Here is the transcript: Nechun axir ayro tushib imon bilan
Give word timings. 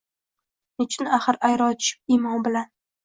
Nechun 0.81 1.11
axir 1.17 1.39
ayro 1.49 1.69
tushib 1.83 2.15
imon 2.17 2.43
bilan 2.49 2.73